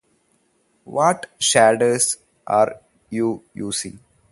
What 0.83 1.27
shaders 1.39 2.17
are 2.47 2.81
you 3.11 3.43
using? 3.53 3.99